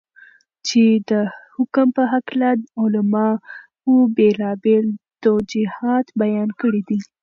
[0.67, 2.49] چې دحكم په هكله
[2.81, 4.85] علماؤ بيلابيل
[5.23, 6.99] توجيهات بيان كړي دي.